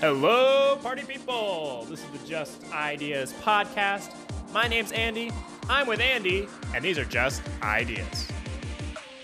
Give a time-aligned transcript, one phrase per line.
[0.00, 1.86] Hello, party people!
[1.88, 4.12] This is the Just Ideas podcast.
[4.52, 5.32] My name's Andy.
[5.70, 8.28] I'm with Andy, and these are just ideas.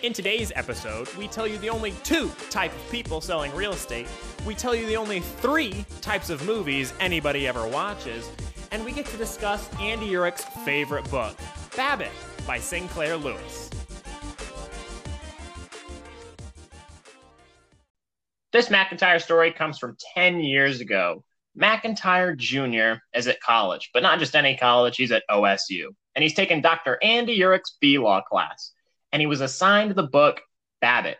[0.02, 4.08] In today's episode, we tell you the only two type of people selling real estate.
[4.46, 8.30] We tell you the only three types of movies anybody ever watches,
[8.70, 11.36] and we get to discuss Andy Urich's favorite book,
[11.76, 12.12] Babbitt
[12.46, 13.68] by Sinclair Lewis.
[18.52, 21.24] This McIntyre story comes from 10 years ago.
[21.58, 23.00] McIntyre Jr.
[23.14, 25.86] is at college, but not just any college, he's at OSU.
[26.14, 26.98] And he's taken Dr.
[27.02, 28.72] Andy Urich's B Law class.
[29.10, 30.42] And he was assigned the book
[30.82, 31.16] Babbitt.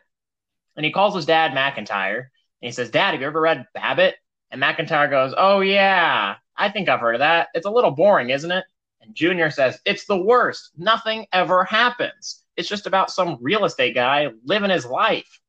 [0.77, 4.17] And he calls his dad McIntyre and he says, Dad, have you ever read Babbitt?
[4.51, 7.49] And McIntyre goes, Oh, yeah, I think I've heard of that.
[7.55, 8.65] It's a little boring, isn't it?
[9.01, 10.71] And Junior says, It's the worst.
[10.77, 12.43] Nothing ever happens.
[12.57, 15.41] It's just about some real estate guy living his life.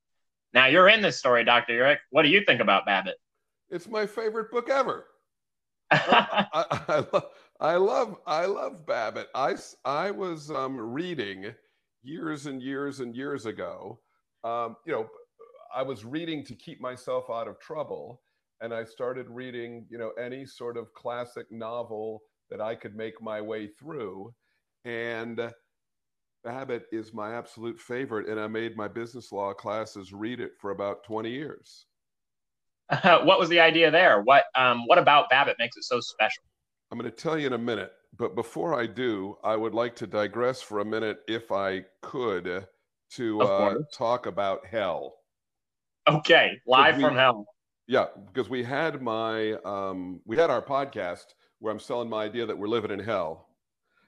[0.53, 1.73] Now you're in this story, Dr.
[1.73, 1.99] Eric.
[2.11, 3.17] What do you think about Babbitt?
[3.69, 5.05] It's my favorite book ever.
[5.91, 7.25] I, I, I, love,
[7.59, 9.29] I love I love Babbitt.
[9.35, 11.53] I, I was um, reading
[12.03, 13.99] years and years and years ago.
[14.43, 15.07] Um, you know,
[15.73, 18.21] I was reading to keep myself out of trouble,
[18.61, 23.21] and I started reading, you know, any sort of classic novel that I could make
[23.21, 24.33] my way through,
[24.85, 25.51] and
[26.43, 30.71] Babbitt is my absolute favorite, and I made my business law classes read it for
[30.71, 31.85] about 20 years.
[33.01, 34.21] what was the idea there?
[34.21, 36.43] What um, what about Babbitt makes it so special?
[36.91, 39.95] I'm going to tell you in a minute, but before I do, I would like
[39.97, 42.67] to digress for a minute, if I could,
[43.11, 45.15] to uh, talk about hell.
[46.07, 47.47] Okay, live we, from hell.
[47.87, 51.25] Yeah, because we had my um, we had our podcast
[51.59, 53.47] where I'm selling my idea that we're living in hell,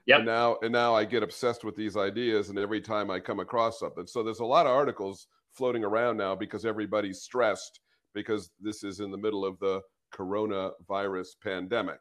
[0.06, 0.18] Yep.
[0.18, 3.40] And now and now I get obsessed with these ideas and every time I come
[3.40, 4.06] across something.
[4.06, 7.80] So there's a lot of articles floating around now because everybody's stressed
[8.14, 9.80] because this is in the middle of the
[10.14, 12.00] coronavirus pandemic.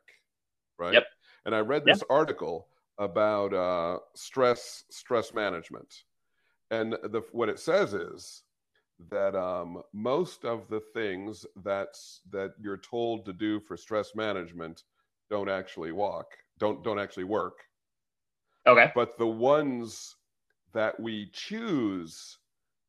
[0.78, 0.94] Right?
[0.94, 1.06] Yep.
[1.46, 2.08] And I read this yep.
[2.10, 2.68] article
[2.98, 6.04] about uh, stress stress management.
[6.72, 8.44] And the what it says is
[9.10, 14.84] that um, most of the things that's that you're told to do for stress management
[15.30, 16.28] don't actually walk
[16.60, 17.58] don't don't actually work
[18.68, 18.92] Okay.
[18.96, 20.16] But the ones
[20.74, 22.38] that we choose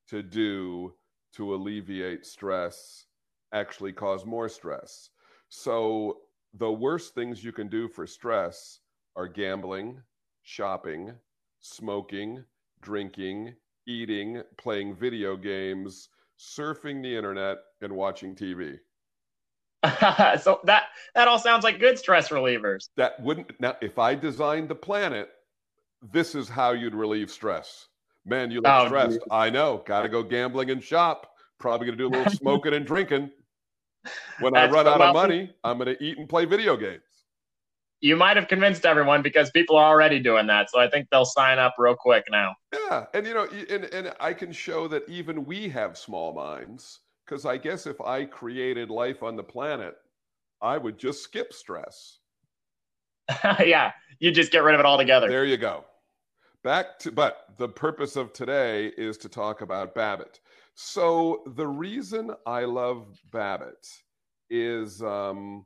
[0.09, 0.94] to do
[1.34, 3.06] to alleviate stress
[3.53, 5.10] actually cause more stress.
[5.48, 6.19] So
[6.54, 8.81] the worst things you can do for stress
[9.14, 10.00] are gambling,
[10.42, 11.12] shopping,
[11.60, 12.44] smoking,
[12.81, 13.54] drinking,
[13.87, 16.08] eating, playing video games,
[16.38, 18.78] surfing the internet, and watching TV.
[20.41, 22.88] so that that all sounds like good stress relievers.
[22.97, 25.31] That wouldn't now if I designed the planet
[26.03, 27.89] this is how you'd relieve stress.
[28.25, 29.12] Man, you look oh, stressed.
[29.12, 29.29] Geez.
[29.31, 29.83] I know.
[29.87, 31.31] Got to go gambling and shop.
[31.59, 33.31] Probably going to do a little smoking and drinking.
[34.41, 37.03] When That's I run out of money, I'm going to eat and play video games.
[38.01, 40.71] You might have convinced everyone because people are already doing that.
[40.71, 42.55] So I think they'll sign up real quick now.
[42.73, 43.06] Yeah.
[43.15, 47.47] And, you know, and, and I can show that even we have small minds because
[47.47, 49.97] I guess if I created life on the planet,
[50.61, 52.19] I would just skip stress.
[53.64, 55.28] yeah, you just get rid of it altogether.
[55.28, 55.84] There you go.
[56.62, 60.41] Back to, but the purpose of today is to talk about Babbitt.
[60.75, 63.87] So the reason I love Babbitt
[64.50, 65.64] is um,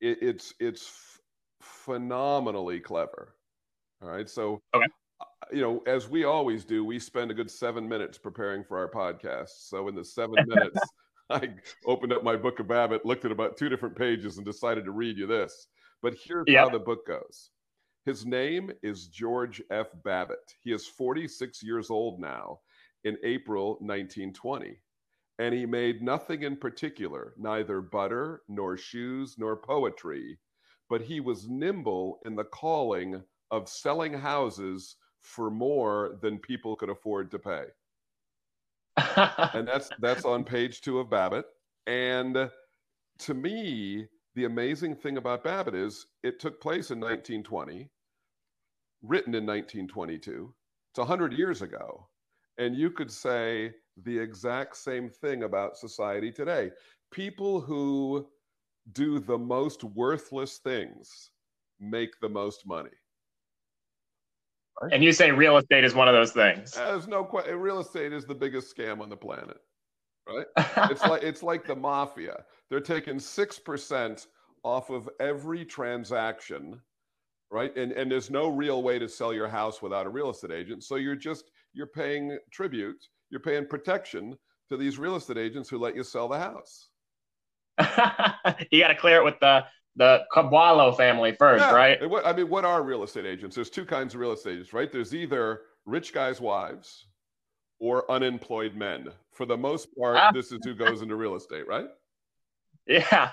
[0.00, 1.20] it, it's it's f-
[1.60, 3.34] phenomenally clever.
[4.02, 4.86] All right, so okay.
[5.52, 8.88] You know, as we always do, we spend a good seven minutes preparing for our
[8.88, 9.68] podcast.
[9.68, 10.80] So in the seven minutes,
[11.30, 11.48] I
[11.86, 14.92] opened up my book of Babbitt, looked at about two different pages, and decided to
[14.92, 15.68] read you this.
[16.02, 16.64] But here's yep.
[16.64, 17.50] how the book goes.
[18.04, 19.86] His name is George F.
[20.04, 20.54] Babbitt.
[20.60, 22.58] He is 46 years old now
[23.04, 24.76] in April 1920.
[25.38, 30.38] And he made nothing in particular, neither butter, nor shoes, nor poetry,
[30.90, 36.90] but he was nimble in the calling of selling houses for more than people could
[36.90, 37.64] afford to pay.
[39.54, 41.46] and that's that's on page two of Babbitt.
[41.86, 42.50] And
[43.20, 47.88] to me, the amazing thing about Babbitt is it took place in 1920,
[49.02, 50.54] written in 1922.
[50.90, 52.08] It's 100 years ago.
[52.58, 53.72] And you could say
[54.04, 56.70] the exact same thing about society today.
[57.10, 58.26] People who
[58.92, 61.30] do the most worthless things
[61.80, 62.90] make the most money.
[64.90, 66.72] And you say real estate is one of those things.
[66.72, 67.56] There's no question.
[67.56, 69.58] Real estate is the biggest scam on the planet
[70.28, 70.46] right?
[70.90, 72.44] it's like it's like the mafia.
[72.70, 74.26] They're taking six percent
[74.64, 76.80] off of every transaction,
[77.50, 77.76] right?
[77.76, 80.84] And and there's no real way to sell your house without a real estate agent.
[80.84, 84.36] So you're just you're paying tribute, you're paying protection
[84.68, 86.88] to these real estate agents who let you sell the house.
[88.70, 89.64] you got to clear it with the
[89.96, 91.72] the Caballo family first, Yeah.
[91.74, 92.08] right?
[92.08, 93.54] What, I mean, what are real estate agents?
[93.54, 94.90] There's two kinds of real estate agents, right?
[94.90, 97.08] There's either rich guys' wives
[97.82, 99.08] or unemployed men.
[99.32, 100.30] For the most part, Ah.
[100.30, 101.88] this is who goes into real estate, right?
[102.86, 103.32] Yeah.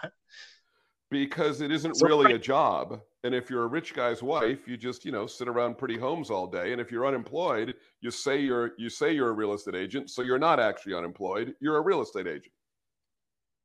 [1.12, 3.00] Because it isn't So- really a job.
[3.24, 6.32] And if you're a rich guy's wife, you just, you know, sit around pretty homes
[6.32, 6.72] all day.
[6.72, 10.24] And if you're unemployed, you say you're you say you're a real estate agent, so
[10.24, 11.56] you're not actually unemployed.
[11.60, 12.54] You're a real estate agent.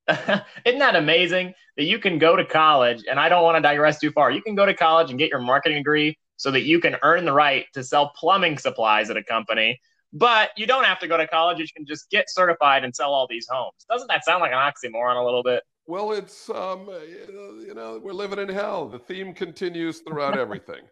[0.66, 3.04] Isn't that amazing that you can go to college?
[3.08, 4.30] And I don't want to digress too far.
[4.30, 7.24] You can go to college and get your marketing degree so that you can earn
[7.24, 9.80] the right to sell plumbing supplies at a company.
[10.16, 11.58] But you don't have to go to college.
[11.58, 13.84] You can just get certified and sell all these homes.
[13.90, 15.62] Doesn't that sound like an oxymoron a little bit?
[15.86, 18.88] Well, it's um, you know, we're living in hell.
[18.88, 20.82] The theme continues throughout everything.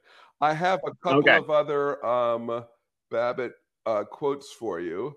[0.41, 1.37] I have a couple Okay.
[1.37, 2.65] of other um,
[3.11, 3.53] Babbitt
[3.87, 5.15] uh, quotes for you.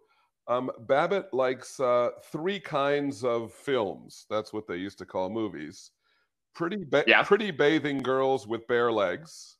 [0.47, 4.27] Um, Babbitt likes uh, three kinds of films.
[4.29, 5.89] That's what they used to call movies.
[6.53, 7.23] Pretty, ba- Yeah.
[7.23, 9.57] pretty bathing girls with bare legs,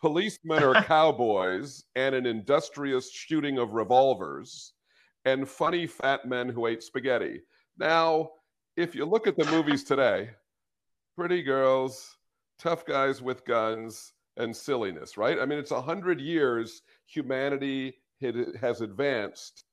[0.00, 4.72] policemen or cowboys, and an industrious shooting of revolvers,
[5.24, 7.40] and funny fat men who ate spaghetti.
[7.78, 8.30] Now,
[8.76, 10.30] if you look at the movies today,
[11.16, 12.16] pretty girls,
[12.58, 15.38] tough guys with guns, and silliness, right?
[15.38, 17.94] I mean, it's a hundred years humanity
[18.60, 19.64] has advanced,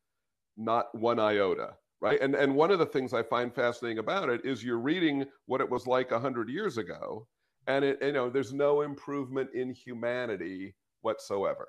[0.57, 2.19] not one iota, right?
[2.19, 5.61] And and one of the things I find fascinating about it is you're reading what
[5.61, 7.27] it was like a hundred years ago,
[7.67, 11.67] and it you know there's no improvement in humanity whatsoever.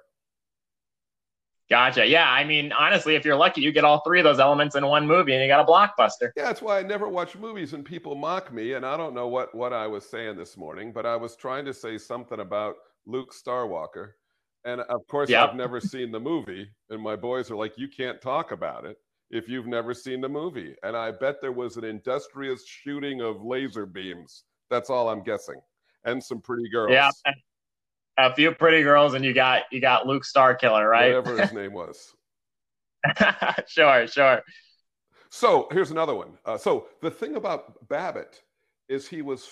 [1.68, 2.06] Gotcha.
[2.06, 2.30] Yeah.
[2.30, 5.04] I mean, honestly, if you're lucky, you get all three of those elements in one
[5.04, 6.30] movie and you got a blockbuster.
[6.36, 8.74] Yeah, that's why I never watch movies and people mock me.
[8.74, 11.64] And I don't know what, what I was saying this morning, but I was trying
[11.64, 14.10] to say something about Luke Starwalker.
[14.64, 15.50] And of course, Yep.
[15.50, 16.70] I've never seen the movie.
[16.90, 18.96] And my boys are like, you can't talk about it
[19.32, 20.76] if you've never seen the movie.
[20.84, 24.44] And I bet there was an industrious shooting of laser beams.
[24.70, 25.60] That's all I'm guessing.
[26.06, 26.92] And some pretty girls.
[26.92, 27.10] Yeah.
[28.18, 31.08] A few pretty girls and you got you got Luke Starkiller, right?
[31.08, 32.14] Whatever his name was.
[33.66, 34.42] sure, sure.
[35.28, 36.38] So here's another one.
[36.44, 38.42] Uh, so the thing about Babbitt
[38.88, 39.46] is he was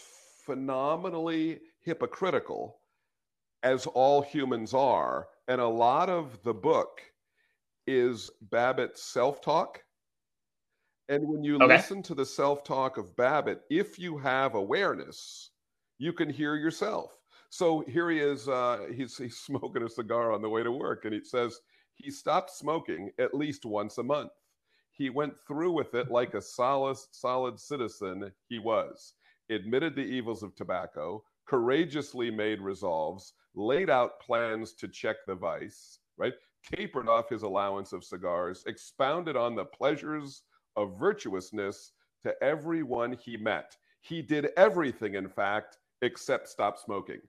[0.46, 2.78] phenomenally hypocritical,
[3.62, 7.02] as all humans are, and a lot of the book
[7.86, 9.82] is Babbitt's self-talk.
[11.10, 11.76] And when you Okay.
[11.76, 15.50] listen to the self-talk of Babbitt, if you have awareness,
[16.04, 17.12] you can hear yourself.
[17.48, 18.46] So here he is.
[18.46, 21.60] Uh, he's he's smoking a cigar on the way to work, and he says
[21.94, 24.32] he stopped smoking at least once a month.
[24.90, 29.14] He went through with it like a solid, solid citizen he was,
[29.48, 36.00] admitted the evils of tobacco, courageously made resolves, laid out plans to check the vice,
[36.18, 36.34] right?
[36.70, 40.42] Tapered off his allowance of cigars, expounded on the pleasures
[40.76, 41.92] of virtuousness
[42.24, 43.74] to everyone he met.
[44.02, 47.20] He did everything, in fact, except stop smoking,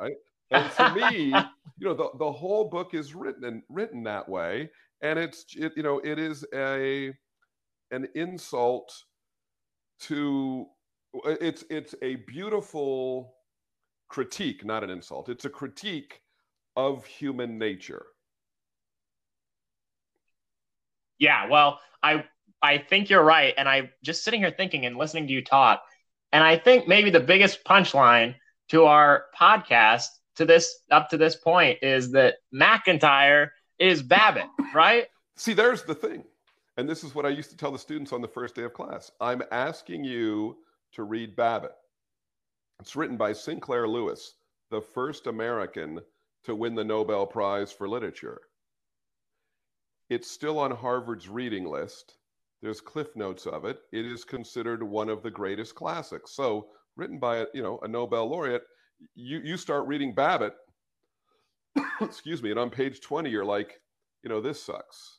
[0.00, 0.14] right?
[0.50, 1.34] And to me,
[1.78, 4.70] you know, the, the whole book is written and written that way.
[5.00, 7.14] And it's it, you know it is a
[7.90, 8.92] an insult
[10.00, 10.66] to
[11.24, 13.34] it's it's a beautiful
[14.08, 15.28] critique not an insult.
[15.28, 16.20] It's a critique
[16.76, 18.04] of human nature.
[21.18, 22.24] Yeah, well, I
[22.62, 25.82] I think you're right, and I just sitting here thinking and listening to you talk,
[26.34, 28.34] and I think maybe the biggest punchline
[28.68, 35.06] to our podcast to this up to this point is that McIntyre is Babbitt, right?
[35.36, 36.24] see there's the thing.
[36.76, 38.72] And this is what i used to tell the students on the first day of
[38.72, 39.12] class.
[39.20, 40.56] I'm asking you
[40.92, 41.74] to read babbitt.
[42.80, 44.34] It's written by sinclair lewis
[44.70, 46.00] the first american
[46.44, 48.40] to win the nobel prize for literature.
[50.10, 52.16] It's still on harvard's reading list
[52.64, 53.80] there's cliff notes of it.
[53.92, 56.34] It is considered one of the greatest classics.
[56.34, 58.62] So written by a, you know a nobel laureate
[59.14, 60.54] you you start reading babbitt
[62.00, 63.80] excuse me and on page 20 you're like
[64.22, 65.18] you know this sucks.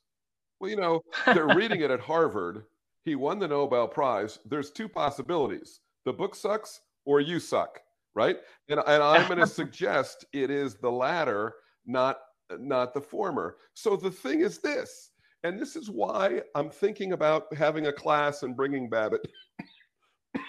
[0.59, 2.63] Well you know they're reading it at harvard.
[3.03, 4.39] He won the nobel prize.
[4.45, 5.81] There's two possibilities.
[6.05, 7.79] The book sucks or you suck
[8.15, 8.37] right?
[8.69, 11.53] And, and i'm going to suggest it is the latter
[11.85, 12.17] not
[12.59, 13.57] not the former.
[13.73, 15.11] So the thing is this
[15.45, 19.21] and this is why i'm thinking about having a class and bringing babbitt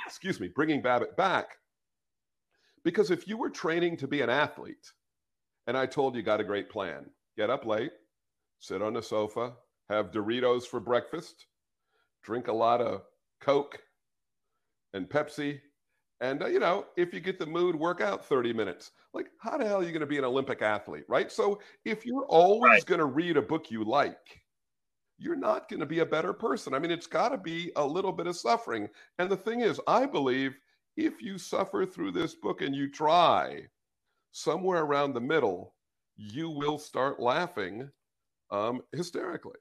[0.06, 1.56] excuse me bringing babbitt back.
[2.82, 4.92] Because if you were training to be an athlete
[5.66, 7.06] and i told you got a great plan.
[7.36, 7.92] Get up late
[8.58, 9.52] sit on the sofa
[9.90, 11.46] have doritos for breakfast
[12.24, 13.02] drink a lot of
[13.40, 13.78] coke
[14.94, 15.60] and pepsi
[16.22, 18.92] and uh, you know if you get the mood work out 30 minutes.
[19.12, 21.30] Like how the hell are you going to be an olympic athlete right?
[21.30, 22.86] So if you're always Right.
[22.86, 24.42] going to read a book you like
[25.18, 26.74] you're not going to be a better person.
[26.74, 28.88] I mean, it's got to be a little bit of suffering.
[29.18, 30.56] And the thing is, I believe
[30.96, 33.62] if you suffer through this book and you try
[34.32, 35.74] somewhere around the middle,
[36.16, 37.90] you will start laughing
[38.50, 39.58] um, hysterically.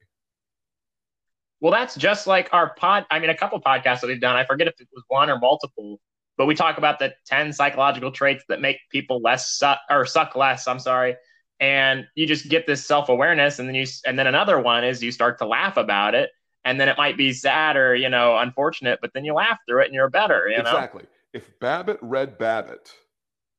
[1.62, 3.06] Well, that's just like our pod.
[3.10, 4.36] I mean, a couple podcasts that we've done.
[4.36, 6.00] I forget if it was one or multiple,
[6.38, 10.36] but we talk about the 10 psychological traits that make people less suck or suck
[10.36, 10.68] less.
[10.68, 11.16] I'm sorry.
[11.60, 13.60] And you just get this self awareness.
[13.60, 16.32] And then you, and then another one is you start to laugh about it.
[16.66, 19.84] And then it might be sad or, you know, unfortunate, but then you laugh through
[19.84, 20.50] it and you're better.
[20.50, 21.04] You exactly.
[21.04, 21.10] Know?
[21.34, 22.92] If Babbitt read Babbitt,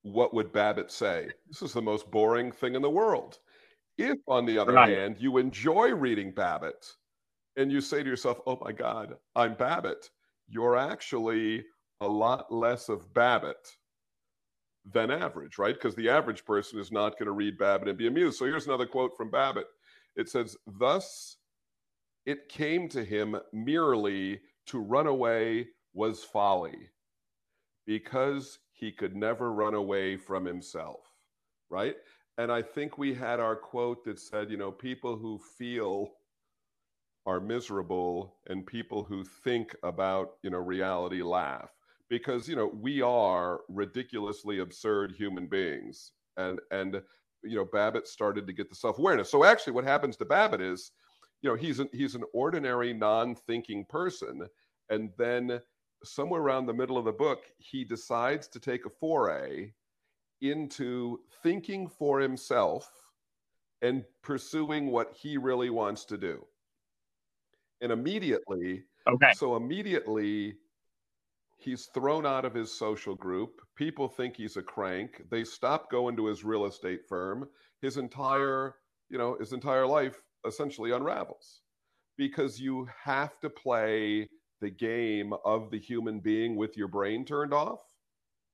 [0.02, 1.28] what would Babbitt say?
[1.48, 3.38] This is the most boring thing in the world.
[3.96, 4.90] If, on the other right.
[4.90, 6.84] hand, you enjoy reading Babbitt
[7.56, 10.10] and you say to yourself, oh my God, I'm Babbitt,
[10.48, 11.64] you're actually
[12.00, 13.56] a lot less of Babbitt
[14.92, 15.74] than average, right?
[15.74, 18.38] Because the average person is not going to read Babbitt and be amused.
[18.38, 19.66] So here's another quote from Babbitt.
[20.16, 21.36] It says, Thus
[22.24, 26.90] it came to him merely to run away was folly
[27.86, 31.00] because he could never run away from himself,
[31.70, 31.96] right?
[32.38, 36.10] And I think we had our quote that said, you know, people who feel
[37.24, 41.70] are miserable and people who think about, you know, reality laugh
[42.08, 46.12] because, you know, we are ridiculously absurd human beings.
[46.36, 47.02] And, and,
[47.42, 49.30] you know, Babbitt started to get the self awareness.
[49.30, 50.92] So actually, what happens to Babbitt is,
[51.42, 54.46] you know, he's an, he's an ordinary, non thinking person.
[54.90, 55.60] And then
[56.04, 59.72] somewhere around the middle of the book, he decides to take a foray
[60.40, 62.90] into thinking for himself
[63.82, 66.44] and pursuing what he really wants to do.
[67.80, 69.32] And immediately, okay.
[69.34, 70.54] So immediately,
[71.56, 73.60] he's thrown out of his social group.
[73.76, 75.22] People think he's a crank.
[75.30, 77.48] They stop going to his real estate firm.
[77.80, 78.74] His entire,
[79.08, 81.60] you know, his entire life essentially unravels
[82.16, 84.28] because you have to play
[84.60, 87.80] the game of the human being with your brain turned off,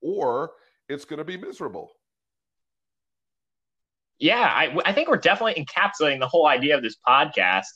[0.01, 0.53] or
[0.89, 1.93] it's going to be miserable.
[4.19, 7.67] Yeah, I, I think we're definitely encapsulating the whole idea of this podcast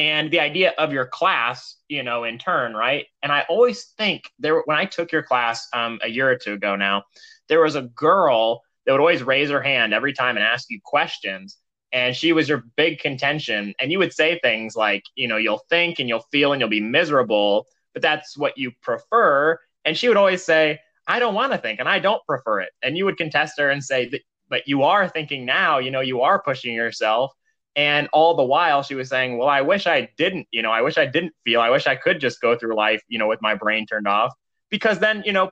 [0.00, 3.04] and the idea of your class, you know, in turn, right?
[3.22, 6.54] And I always think there when I took your class um, a year or two
[6.54, 7.04] ago now,
[7.50, 10.80] there was a girl that would always raise her hand every time and ask you
[10.82, 11.58] questions.
[11.92, 13.74] And she was your big contention.
[13.78, 16.70] And you would say things like, you know, you'll think and you'll feel and you'll
[16.70, 19.58] be miserable, but that's what you prefer.
[19.84, 22.70] And she would always say, I don't want to think and I don't prefer it.
[22.82, 24.10] And you would contest her and say,
[24.48, 27.32] but you are thinking now, you know, you are pushing yourself.
[27.76, 30.82] And all the while she was saying, well, I wish I didn't, you know, I
[30.82, 33.40] wish I didn't feel, I wish I could just go through life, you know, with
[33.40, 34.34] my brain turned off
[34.70, 35.50] because then, you know,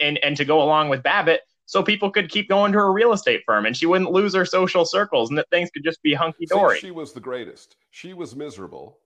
[0.00, 3.12] and, and to go along with Babbitt, so people could keep going to her real
[3.12, 6.12] estate firm and she wouldn't lose her social circles and that things could just be
[6.12, 6.80] hunky dory.
[6.80, 7.76] She was the greatest.
[7.92, 8.98] She was miserable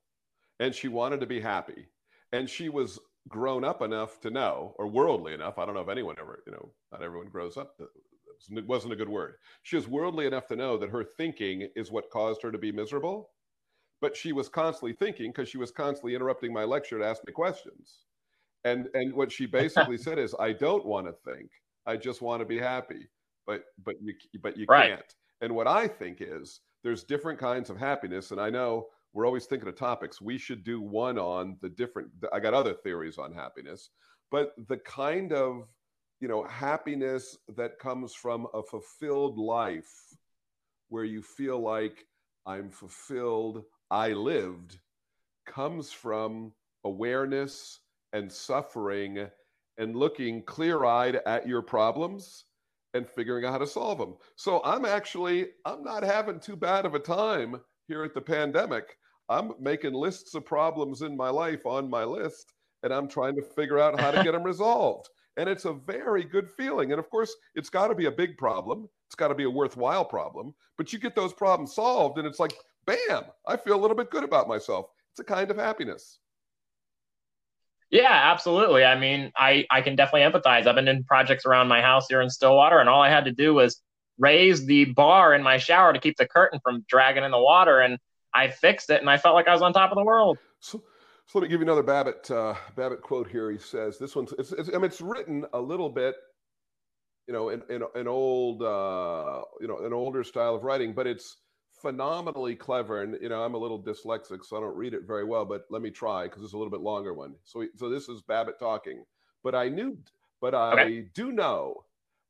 [0.59, 1.87] and she wanted to be happy.
[2.33, 5.59] And she was grown up enough to know, or worldly enough.
[5.59, 7.79] I don't know if anyone ever, you know, not everyone grows up.
[8.51, 9.37] It wasn't a good word.
[9.63, 12.73] She was worldly enough to know that her thinking is what caused her to be
[12.73, 13.31] miserable.
[14.01, 17.33] But she was constantly thinking because she was constantly interrupting my lecture to ask me
[17.33, 18.05] questions.
[18.65, 21.51] And and what she basically said is, I don't want to think.
[21.87, 23.09] I just want to be happy.
[23.47, 24.91] But but you but you right.
[24.91, 25.15] can't.
[25.41, 28.31] And what I think is there's different kinds of happiness.
[28.31, 30.21] And I know we're always thinking of topics.
[30.21, 32.11] We should do one on the different.
[32.33, 33.91] I got other theories on happiness,
[34.31, 35.69] but the kind of
[36.21, 39.93] you know happiness that comes from a fulfilled life,
[40.89, 42.07] where you feel like
[42.47, 44.79] I'm fulfilled, I lived,
[45.47, 46.53] comes from
[46.85, 47.81] awareness
[48.13, 49.27] and suffering
[49.79, 52.45] and looking clear eyed at your problems
[52.95, 54.15] and figuring out how to solve them.
[54.37, 58.97] So I'm actually I'm not having too bad of a time here at the pandemic.
[59.29, 62.53] I'm making lists of problems in my life on my list,
[62.83, 65.09] and I'm trying to figure out how to get them resolved.
[65.37, 66.93] And it's a very good feeling.
[66.93, 68.89] And of course, it's got to be a big problem.
[69.09, 70.55] It's got to be a worthwhile problem.
[70.77, 72.55] But you get those problems solved, and it's like,
[72.87, 74.87] bam, I feel a little bit good about myself.
[75.13, 76.19] It's a kind of happiness.
[77.91, 78.85] Yeah, absolutely.
[78.85, 80.67] I mean, I, I can definitely empathize.
[80.67, 83.33] I've been in projects around my house here in Stillwater, and all I had to
[83.33, 83.81] do was
[84.19, 87.81] raise the bar in my shower to keep the curtain from dragging in the water.
[87.81, 87.99] And
[88.33, 90.39] I fixed it and I felt like I was on top of the world.
[90.61, 90.83] So,
[91.27, 93.51] so let me give you another Babbitt uh, Babbitt quote here.
[93.51, 96.17] He says this one's it's, it's, I mean it's written a little bit,
[97.27, 101.07] you know, in, in an old uh, you know an older style of writing, but
[101.07, 101.39] it's
[101.81, 103.03] phenomenally clever.
[103.03, 105.45] And you know I'm a little dyslexic, so I don't read it very well.
[105.45, 107.35] But let me try because it's a little bit longer one.
[107.45, 109.05] So so this is Babbitt talking.
[109.43, 109.97] But I knew,
[110.41, 111.09] but I okay.
[111.15, 111.85] do know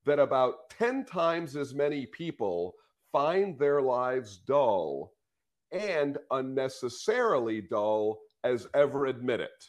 [0.04, 2.74] that about ten times as many people
[3.10, 5.12] find their lives dull
[5.72, 9.64] and unnecessarily dull as ever admit it.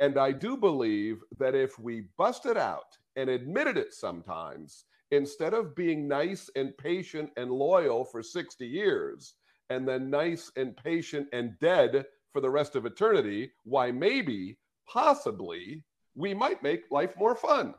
[0.00, 5.54] And I do believe that if we bust it out and admitted it sometimes, instead
[5.54, 9.34] of being nice and patient and loyal for 60 years,
[9.70, 14.58] and then nice and patient and dead for the rest of eternity, why maybe,
[14.88, 15.84] possibly,
[16.14, 17.74] we might make life more fun.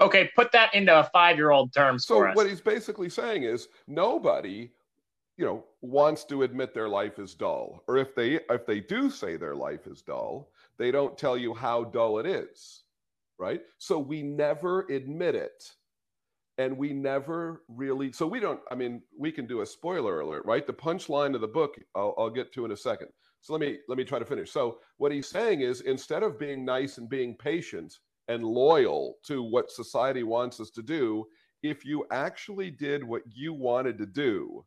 [0.00, 2.36] Okay, put that into a five year old terms so for us.
[2.36, 4.70] what he's basically saying is nobody
[5.36, 9.10] you know wants to admit their life is dull or if they if they do
[9.10, 12.82] say their life is dull they don't tell you how dull it is
[13.38, 13.62] right?
[13.78, 15.72] So we never admit it
[16.58, 20.44] and we never really so we don't i mean we can do a spoiler alert
[20.44, 20.66] right?
[20.66, 23.08] The punchline of the book I'll, I'll get to in a second.
[23.40, 24.52] So let me let me try to finish.
[24.52, 27.98] So what he's saying is instead of being nice and being patient
[28.28, 31.26] and loyal to what society wants us to do
[31.62, 34.64] if you actually did what you wanted to do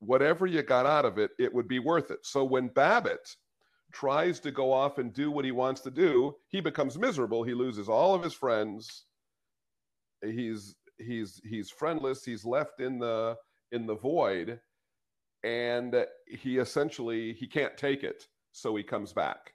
[0.00, 2.20] whatever you got out of it it would be worth it.
[2.22, 3.36] So when babbitt
[3.92, 7.42] tries to go off and do what he wants to do he becomes miserable.
[7.42, 9.04] He loses all of his friends.
[10.22, 12.24] He's he's he's friendless.
[12.24, 13.36] He's left in the
[13.72, 14.60] in the void.
[15.44, 18.26] And he essentially he can't take it.
[18.52, 19.54] So he comes back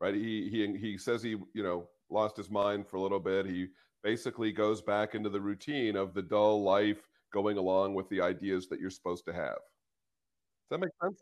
[0.00, 0.14] right?
[0.14, 3.46] He he he says he you know lost his mind for a little bit.
[3.46, 3.68] He
[4.02, 8.68] basically goes back into the routine of the dull life going along with the ideas
[8.68, 9.58] that you're supposed to have
[10.70, 11.20] that make sense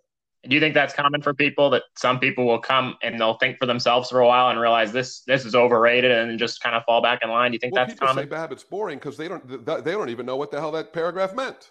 [0.48, 3.58] Do you think that's common for people that some people will come and they'll think
[3.58, 6.84] for themselves for a while and realize this this is overrated and just kind of
[6.84, 7.50] fall back in line?
[7.50, 8.24] Do you think well, that's people common?
[8.24, 11.34] say Babbitt's boring because they don't they don't even know what the hell that paragraph
[11.34, 11.70] meant.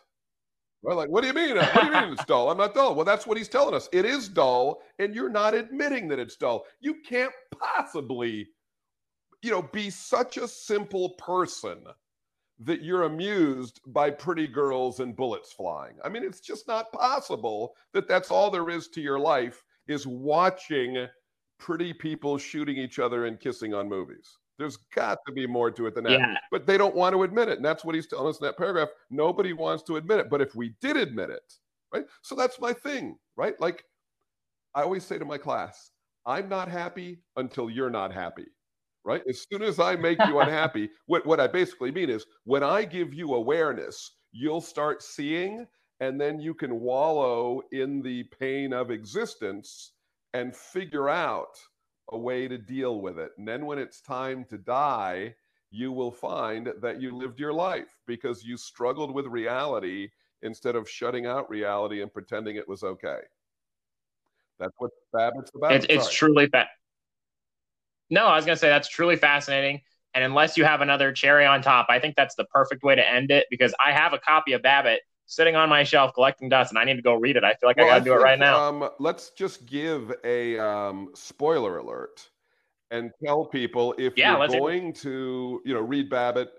[0.84, 1.58] Well, like, what do you mean?
[1.58, 2.52] What do you mean it's dull?
[2.52, 2.94] I'm not dull.
[2.94, 3.90] Well, that's what he's telling us.
[3.92, 6.66] It is dull, and you're not admitting that it's dull.
[6.80, 8.48] You can't possibly,
[9.42, 11.80] you know, be such a simple person
[12.60, 15.96] that you're amused by pretty girls and bullets flying.
[16.04, 20.08] I mean, it's just not possible that that's all there is to your life is
[20.08, 21.08] watching
[21.60, 24.38] pretty people shooting each other and kissing on movies.
[24.58, 26.14] There's got to be more to it than that.
[26.14, 26.36] Yeah.
[26.52, 27.58] But they don't want to admit it.
[27.58, 28.90] And that's what he's telling us in that paragraph.
[29.12, 30.30] Nobody wants to admit it.
[30.30, 31.54] But if we did admit it,
[31.94, 32.06] right?
[32.24, 33.60] So that's my thing, right?
[33.62, 33.84] Like
[34.74, 35.92] I always say to my class,
[36.26, 38.48] I'm not happy until you're not happy
[39.08, 39.24] right?
[39.30, 42.84] As soon as I make you unhappy, what, what I basically mean is when I
[42.84, 45.66] give you awareness, you'll start seeing,
[46.02, 49.94] and then you can wallow in the pain of existence
[50.34, 51.58] and figure out
[52.12, 53.32] a way to deal with it.
[53.38, 55.34] And then when it's time to die,
[55.72, 60.10] you will find that you lived your life because you struggled with reality
[60.42, 63.20] instead of shutting out reality and pretending it was okay.
[64.60, 65.74] That's what Babbitt's about.
[65.74, 66.16] It's, it's Sorry.
[66.16, 66.70] truly fa-
[68.10, 69.82] No, I was gonna say that's truly fascinating.
[70.14, 73.08] And unless you have another cherry on top, I think that's the perfect way to
[73.08, 76.72] end it because I have a copy of Babbitt sitting on my shelf collecting dust,
[76.72, 77.44] and I need to go read it.
[77.44, 78.64] I feel like I gotta do it right now.
[78.70, 82.30] Um, let's just give a um, spoiler alert
[82.92, 86.50] and tell people if Yeah, you're going to, you know, read Babbitt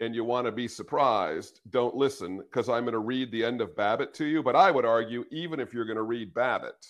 [0.00, 3.60] and you want to be surprised, don't listen because I'm going to read the end
[3.60, 4.42] of Babbitt to you.
[4.42, 6.86] But I would argue, even if you're going to read Babbitt,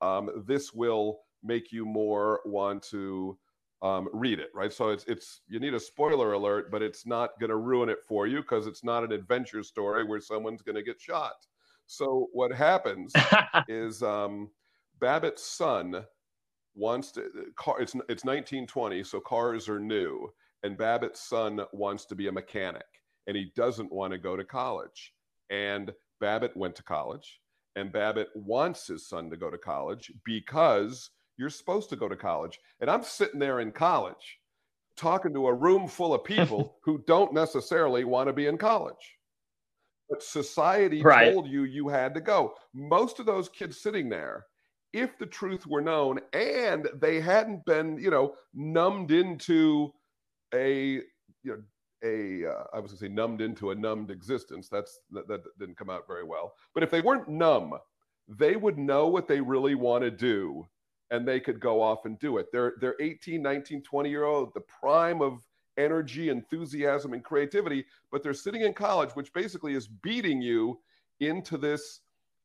[0.00, 3.38] um, this will make you more want to
[3.82, 4.72] um, read it, right?
[4.72, 7.98] So it's it's you need a spoiler alert, but it's not going to ruin it
[8.06, 11.46] for you because it's not an adventure story where someone's going to get shot.
[11.86, 13.12] So what happens
[13.68, 14.50] is um,
[15.00, 16.04] Babbitt's son
[16.74, 17.80] wants to car.
[17.80, 22.86] It's it's 1920, so cars are new, and Babbitt's son wants to be a mechanic,
[23.26, 25.12] and he doesn't want to go to college.
[25.50, 27.40] And Babbitt went to college,
[27.74, 32.16] and Babbitt wants his son to go to college because you're supposed to go to
[32.16, 32.60] college.
[32.80, 34.38] And I'm sitting there in college,
[34.96, 39.18] talking to a room full of people who don't necessarily want to be in college.
[40.08, 41.32] But society Right.
[41.32, 42.54] told you you had to go.
[42.74, 44.46] Most of those kids sitting there,
[44.92, 49.92] if the truth were known and they hadn't been, you know, numbed into
[50.54, 51.02] a, you
[51.44, 51.62] know,
[52.04, 54.68] a uh, I was going to say numbed into a numbed existence.
[54.68, 56.52] That's that, that didn't come out very well.
[56.74, 57.72] But if they weren't numb,
[58.28, 60.66] they would know what they really want to do
[61.12, 62.46] and they could go off and do it.
[62.50, 65.46] They're they're 18, 19, 20 year old, the prime of
[65.76, 70.80] energy, enthusiasm, and creativity, but they're sitting in college, which basically is beating you
[71.20, 72.00] into this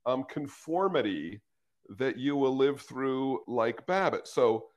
[0.06, 1.42] um, conformity
[1.98, 4.28] that you will live through like Babbitt.
[4.28, 4.68] So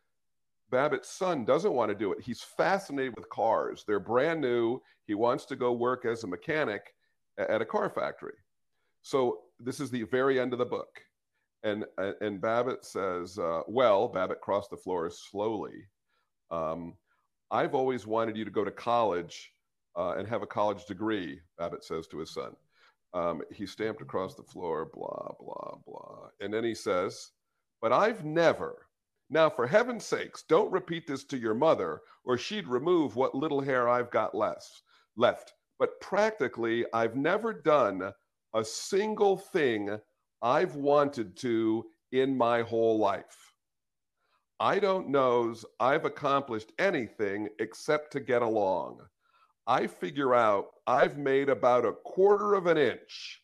[0.70, 2.20] Babbitt's son doesn't want to do it.
[2.20, 3.84] He's fascinated with cars.
[3.86, 4.80] They're brand new.
[5.06, 6.94] He wants to go work as a mechanic
[7.38, 8.34] at a car factory.
[9.02, 11.00] So this is the very end of the book.
[11.62, 11.84] And,
[12.20, 15.84] and Babbitt says, uh, Well, Babbitt crossed the floor slowly.
[16.50, 16.94] Um,
[17.50, 19.52] I've always wanted you to go to college
[19.96, 22.52] uh, and have a college degree, Babbitt says to his son.
[23.12, 26.28] Um, he stamped across the floor, blah, blah, blah.
[26.40, 27.32] And then he says,
[27.82, 28.86] But I've never,
[29.28, 33.60] now for heaven's sakes, don't repeat this to your mother, or she'd remove what little
[33.60, 34.82] hair I've got less,
[35.16, 35.52] left.
[35.78, 38.12] But practically, I've never done
[38.54, 39.98] a single thing
[40.42, 43.54] I've wanted to in my whole life.
[44.58, 49.00] I don't know I've accomplished anything except to get along.
[49.66, 53.42] I figure out I've made about a quarter of an inch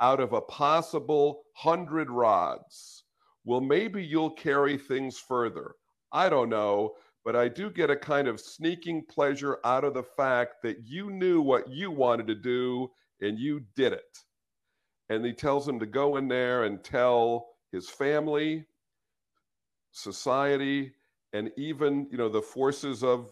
[0.00, 3.04] out of a possible hundred rods.
[3.44, 5.74] Well, maybe you'll carry things further.
[6.12, 10.02] I don't know, but I do get a kind of sneaking pleasure out of the
[10.02, 12.88] fact that you knew what you wanted to do
[13.20, 14.18] and you did it.
[15.08, 18.64] And he tells him to go in there and tell his family,
[19.92, 20.92] society,
[21.32, 23.30] and even you know the forces of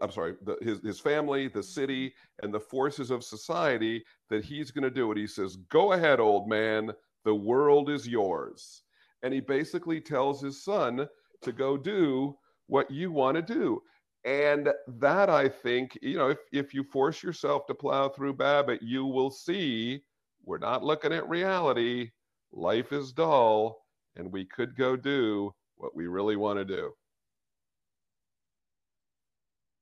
[0.00, 4.70] I'm sorry, the, his, his family, the city, and the forces of society that he's
[4.70, 5.18] going to do it.
[5.18, 6.92] He says, Go ahead, old man,
[7.24, 8.82] the world is yours.
[9.22, 11.08] And he basically tells his son
[11.42, 12.36] to go do
[12.66, 13.82] what you want to do.
[14.24, 18.82] And that I think, you know, if, if you force yourself to plow through Babbitt,
[18.82, 20.02] you will see
[20.44, 22.10] we're not looking at reality.
[22.52, 23.84] Life is dull,
[24.16, 26.92] and we could go do what we really want to do.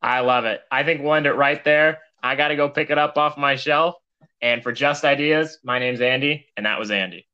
[0.02, 0.60] I love it.
[0.70, 1.98] I think we'll end it right there.
[2.22, 3.96] I got to go pick it up off my shelf.
[4.40, 7.27] And for Just Ideas, my name's Andy, and that was Andy.